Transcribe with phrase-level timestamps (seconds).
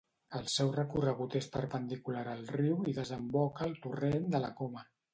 [0.37, 4.89] El seu recorregut és perpendicular al riu i desemboca al torrent de la Coma.